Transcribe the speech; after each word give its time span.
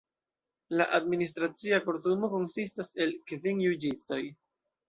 La 0.79 0.87
Administracia 0.99 1.79
Kortumo 1.89 2.31
konsistas 2.33 2.93
el 3.07 3.15
kvin 3.33 3.63
juĝistoj. 3.67 4.23